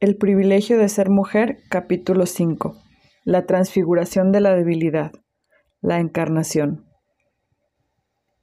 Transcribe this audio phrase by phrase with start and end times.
[0.00, 2.76] El privilegio de ser mujer, capítulo 5.
[3.24, 5.10] La transfiguración de la debilidad.
[5.80, 6.86] La encarnación.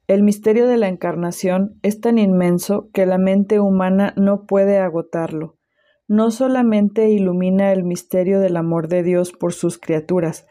[0.08, 5.58] El misterio de la encarnación es tan inmenso que la mente humana no puede agotarlo.
[6.10, 10.48] No solamente ilumina el misterio del amor de Dios por sus criaturas,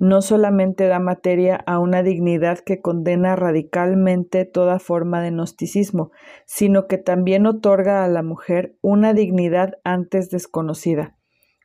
[0.00, 6.10] no solamente da materia a una dignidad que condena radicalmente toda forma de gnosticismo,
[6.46, 11.18] sino que también otorga a la mujer una dignidad antes desconocida.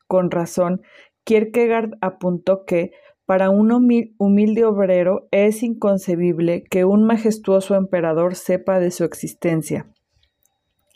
[0.06, 0.82] Con razón,
[1.24, 2.92] Kierkegaard apuntó que
[3.26, 9.90] para un humilde obrero es inconcebible que un majestuoso emperador sepa de su existencia.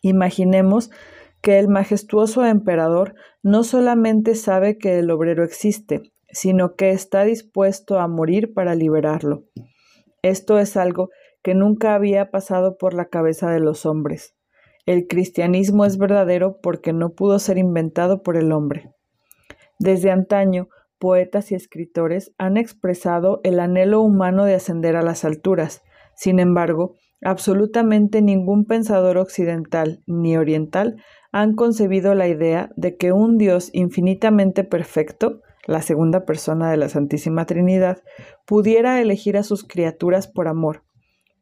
[0.02, 0.92] Imaginemos
[1.42, 8.00] que el majestuoso emperador no solamente sabe que el obrero existe, sino que está dispuesto
[8.00, 9.46] a morir para liberarlo.
[10.22, 11.10] Esto es algo
[11.42, 14.36] que nunca había pasado por la cabeza de los hombres.
[14.86, 18.92] El cristianismo es verdadero porque no pudo ser inventado por el hombre.
[19.78, 25.84] Desde antaño, poetas y escritores han expresado el anhelo humano de ascender a las alturas.
[26.16, 30.98] Sin embargo, absolutamente ningún pensador occidental ni oriental
[31.32, 36.90] han concebido la idea de que un Dios infinitamente perfecto la segunda persona de la
[36.90, 38.02] Santísima Trinidad,
[38.48, 40.84] pudiera elegir a sus criaturas por amor.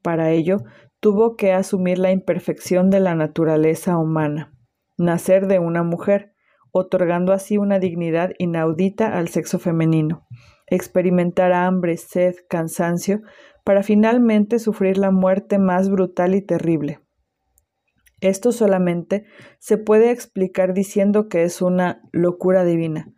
[0.01, 0.57] Para ello,
[0.99, 4.53] tuvo que asumir la imperfección de la naturaleza humana,
[4.97, 6.33] nacer de una mujer,
[6.71, 10.27] otorgando así una dignidad inaudita al sexo femenino,
[10.67, 13.21] experimentar hambre, sed, cansancio,
[13.63, 16.99] para finalmente sufrir la muerte más brutal y terrible.
[18.19, 19.25] Esto solamente
[19.59, 23.13] se puede explicar diciendo que es una locura divina,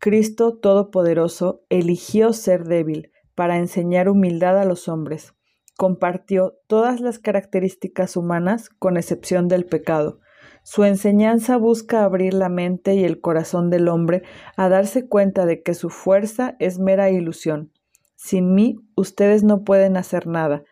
[0.00, 5.34] Cristo Todopoderoso eligió ser débil para enseñar humildad a los hombres.
[5.76, 10.20] Compartió todas las características humanas con excepción del pecado.
[10.62, 14.22] Su enseñanza busca abrir la mente y el corazón del hombre
[14.56, 17.72] a darse cuenta de que su fuerza es mera ilusión.
[18.14, 20.62] Sin mí ustedes no pueden hacer nada.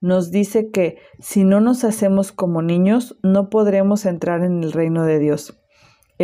[0.00, 5.04] Nos dice que si no nos hacemos como niños no podremos entrar en el reino
[5.04, 5.61] de Dios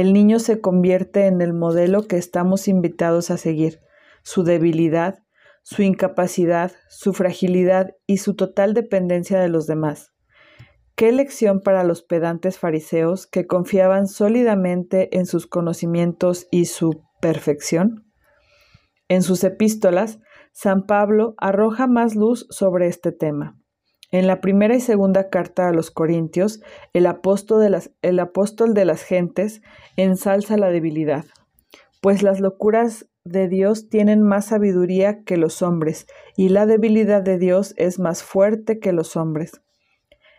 [0.00, 3.80] el niño se convierte en el modelo que estamos invitados a seguir.
[4.22, 5.24] Su debilidad,
[5.64, 10.12] su incapacidad, su fragilidad y su total dependencia de los demás.
[10.94, 18.06] Qué lección para los pedantes fariseos que confiaban sólidamente en sus conocimientos y su perfección.
[19.08, 20.20] En sus epístolas,
[20.52, 23.57] San Pablo arroja más luz sobre este tema.
[24.10, 26.62] En la primera y segunda carta a los Corintios,
[26.94, 29.60] el apóstol, de las, el apóstol de las gentes
[29.96, 31.26] ensalza la debilidad,
[32.00, 37.38] pues las locuras de Dios tienen más sabiduría que los hombres, y la debilidad de
[37.38, 39.60] Dios es más fuerte que los hombres.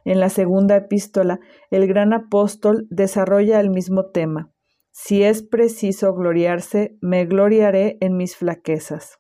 [0.03, 4.51] En la segunda epístola, el gran apóstol desarrolla el mismo tema.
[4.89, 9.19] Si es preciso gloriarse, me gloriaré en mis flaquezas.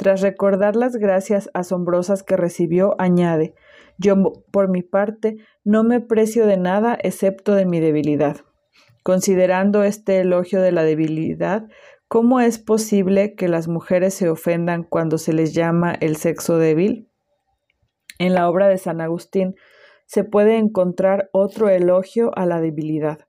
[0.00, 3.54] Tras recordar las gracias asombrosas que recibió, añade,
[3.98, 4.16] yo
[4.50, 8.38] por mi parte no me precio de nada excepto de mi debilidad.
[9.02, 11.68] Considerando este elogio de la debilidad,
[12.08, 17.10] ¿cómo es posible que las mujeres se ofendan cuando se les llama el sexo débil?
[18.18, 19.54] En la obra de San Agustín
[20.06, 23.28] se puede encontrar otro elogio a la debilidad.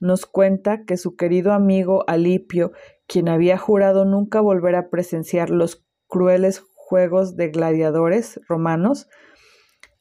[0.00, 2.72] Nos cuenta que su querido amigo Alipio,
[3.06, 9.08] quien había jurado nunca volver a presenciar los crueles juegos de gladiadores romanos,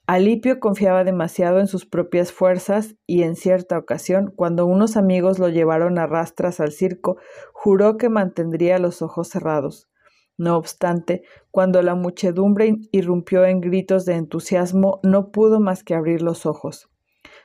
[0.08, 5.50] Alipio confiaba demasiado en sus propias fuerzas y en cierta ocasión, cuando unos amigos lo
[5.50, 7.18] llevaron a rastras al circo,
[7.54, 9.90] juró que mantendría los ojos cerrados.
[10.38, 16.22] No obstante, cuando la muchedumbre irrumpió en gritos de entusiasmo, no pudo más que abrir
[16.22, 16.88] los ojos.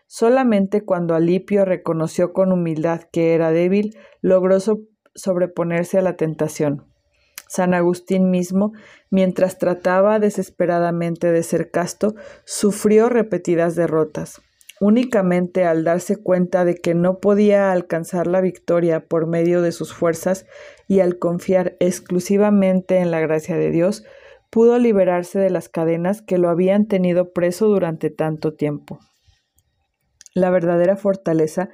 [0.06, 4.58] Solamente cuando Alipio reconoció con humildad que era débil, logró
[5.14, 6.89] sobreponerse a la tentación.
[7.50, 8.74] San Agustín mismo,
[9.10, 14.40] mientras trataba desesperadamente de ser casto, sufrió repetidas derrotas.
[14.78, 19.92] Únicamente al darse cuenta de que no podía alcanzar la victoria por medio de sus
[19.92, 20.46] fuerzas
[20.86, 24.04] y al confiar exclusivamente en la gracia de Dios,
[24.48, 29.00] pudo liberarse de las cadenas que lo habían tenido preso durante tanto tiempo.
[30.34, 31.70] La verdadera fortaleza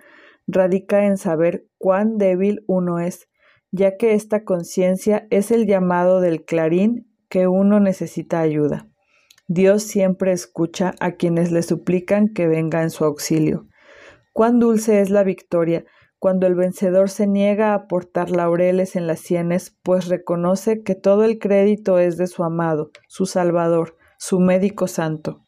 [0.46, 3.28] radica en saber cuán débil uno es
[3.70, 8.88] ya que esta conciencia es el llamado del clarín que uno necesita ayuda.
[9.48, 13.66] Dios siempre escucha a quienes le suplican que venga en su auxilio.
[14.32, 15.84] Cuán dulce es la victoria
[16.18, 21.24] cuando el vencedor se niega a portar laureles en las sienes, pues reconoce que todo
[21.24, 25.42] el crédito es de su amado, su Salvador, su médico santo.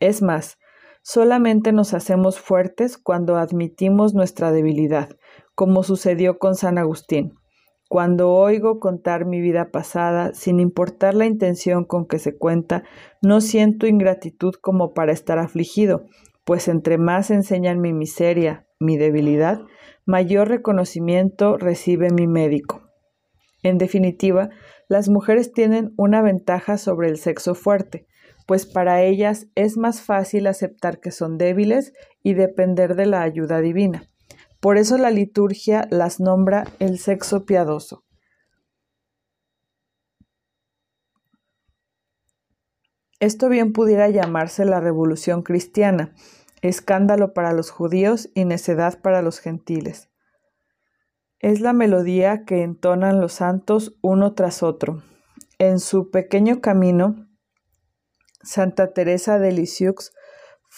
[0.00, 0.58] Es más,
[1.02, 5.10] solamente nos hacemos fuertes cuando admitimos nuestra debilidad,
[5.54, 7.34] como sucedió con San Agustín.
[7.88, 12.84] Cuando oigo contar mi vida pasada, sin importar la intención con que se cuenta,
[13.22, 16.04] no siento ingratitud como para estar afligido,
[16.44, 19.62] pues entre más enseñan mi miseria, mi debilidad,
[20.04, 22.82] mayor reconocimiento recibe mi médico.
[23.62, 24.50] En definitiva,
[24.88, 28.06] las mujeres tienen una ventaja sobre el sexo fuerte,
[28.46, 33.60] pues para ellas es más fácil aceptar que son débiles y depender de la ayuda
[33.60, 34.07] divina.
[34.60, 38.04] Por eso la liturgia las nombra el sexo piadoso.
[43.20, 46.14] Esto bien pudiera llamarse la revolución cristiana,
[46.62, 50.08] escándalo para los judíos y necedad para los gentiles.
[51.40, 55.02] Es la melodía que entonan los santos uno tras otro.
[55.58, 57.28] En su pequeño camino,
[58.42, 60.12] Santa Teresa de Lisieux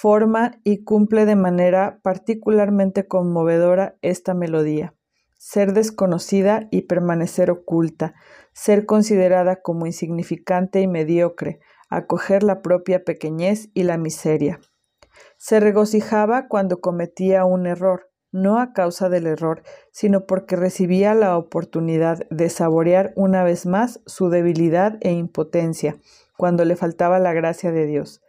[0.01, 4.95] forma y cumple de manera particularmente conmovedora esta melodía.
[5.37, 8.15] Ser desconocida y permanecer oculta,
[8.55, 11.61] ser considerada como insignificante y mediocre,
[11.91, 14.59] acoger la propia pequeñez y la miseria.
[15.37, 21.37] Se regocijaba cuando cometía un error, no a causa del error, sino porque recibía la
[21.37, 25.99] oportunidad de saborear una vez más su debilidad e impotencia,
[26.39, 28.23] cuando le faltaba la gracia de Dios.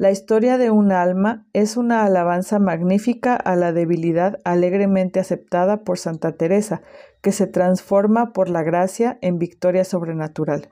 [0.00, 5.98] La historia de un alma es una alabanza magnífica a la debilidad alegremente aceptada por
[5.98, 6.80] Santa Teresa,
[7.20, 10.70] que se transforma por la gracia en victoria sobrenatural.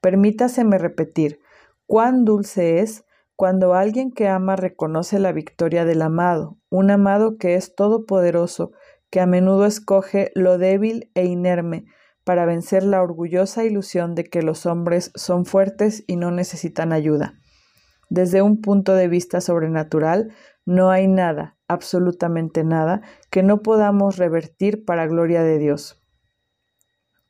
[0.00, 1.38] Permítaseme repetir,
[1.86, 3.04] cuán dulce es
[3.36, 8.72] cuando alguien que ama reconoce la victoria del amado, un amado que es todopoderoso,
[9.08, 11.84] que a menudo escoge lo débil e inerme
[12.24, 17.38] para vencer la orgullosa ilusión de que los hombres son fuertes y no necesitan ayuda.
[18.08, 20.32] Desde un punto de vista sobrenatural,
[20.64, 26.02] no hay nada, absolutamente nada, que no podamos revertir para gloria de Dios.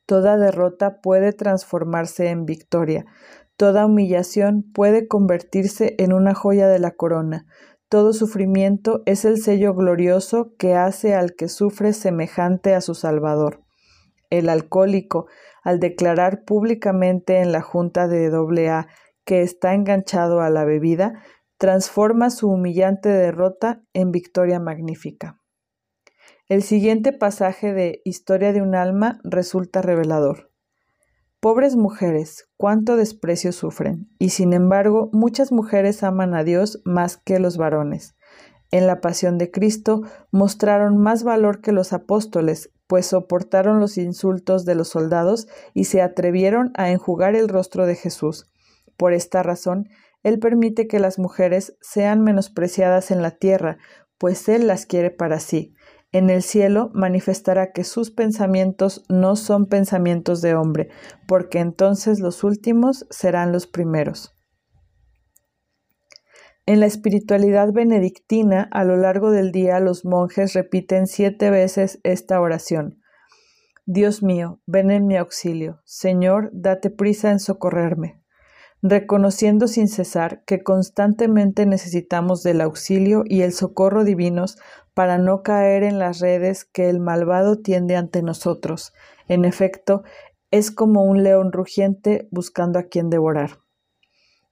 [0.05, 3.05] Toda derrota puede transformarse en victoria,
[3.57, 7.45] toda humillación puede convertirse en una joya de la corona,
[7.89, 13.63] todo sufrimiento es el sello glorioso que hace al que sufre semejante a su Salvador.
[14.29, 15.25] El alcohólico,
[15.63, 18.87] al declarar públicamente en la Junta de AA
[19.29, 21.21] que está enganchado a la bebida,
[21.59, 25.39] transforma su humillante derrota en victoria magnífica.
[26.47, 30.51] El siguiente pasaje de Historia de un alma resulta revelador.
[31.39, 37.37] Pobres mujeres, cuánto desprecio sufren, y sin embargo muchas mujeres aman a Dios más que
[37.37, 38.15] los varones.
[38.71, 40.01] En la pasión de Cristo
[40.31, 46.01] mostraron más valor que los apóstoles, pues soportaron los insultos de los soldados y se
[46.01, 48.49] atrevieron a enjugar el rostro de Jesús.
[48.99, 49.87] Por esta razón,
[50.23, 53.77] Él permite que las mujeres sean menospreciadas en la tierra,
[54.17, 55.73] pues Él las quiere para sí.
[56.11, 60.89] En el cielo manifestará que sus pensamientos no son pensamientos de hombre,
[61.29, 64.35] porque entonces los últimos serán los primeros.
[66.65, 72.41] En la espiritualidad benedictina, a lo largo del día los monjes repiten siete veces esta
[72.41, 72.99] oración.
[73.85, 75.79] Dios mío, ven en mi auxilio.
[75.85, 78.18] Señor, date prisa en socorrerme
[78.81, 84.57] reconociendo sin cesar que constantemente necesitamos del auxilio y el socorro divinos
[84.93, 88.93] para no caer en las redes que el malvado tiende ante nosotros.
[89.27, 90.03] En efecto,
[90.51, 93.59] es como un león rugiente buscando a quien devorar.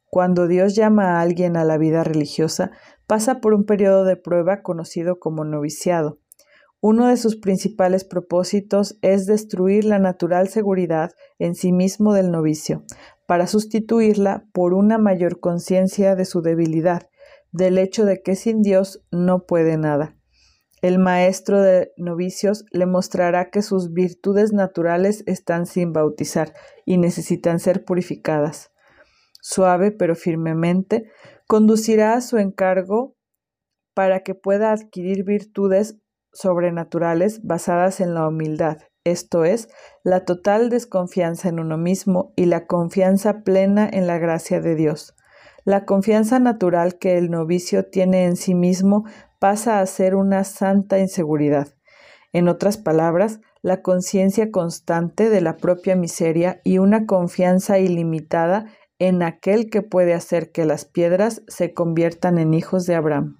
[0.09, 2.71] Cuando Dios llama a alguien a la vida religiosa,
[3.07, 6.19] pasa por un periodo de prueba conocido como noviciado.
[6.79, 12.83] Uno de sus principales propósitos es destruir la natural seguridad en sí mismo del novicio,
[13.27, 17.09] para sustituirla por una mayor conciencia de su debilidad,
[17.51, 20.17] del hecho de que sin Dios no puede nada.
[20.81, 26.53] El maestro de novicios le mostrará que sus virtudes naturales están sin bautizar
[26.85, 28.71] y necesitan ser purificadas.
[29.41, 31.11] Suave pero firmemente,
[31.47, 33.15] conducirá a su encargo
[33.93, 35.97] para que pueda adquirir virtudes
[36.31, 38.77] sobrenaturales basadas en la humildad,
[39.11, 39.69] esto es,
[40.03, 45.15] la total desconfianza en uno mismo y la confianza plena en la gracia de Dios.
[45.65, 49.05] La confianza natural que el novicio tiene en sí mismo
[49.39, 51.67] pasa a ser una santa inseguridad.
[52.33, 58.67] En otras palabras, la conciencia constante de la propia miseria y una confianza ilimitada
[58.99, 63.37] en aquel que puede hacer que las piedras se conviertan en hijos de Abraham.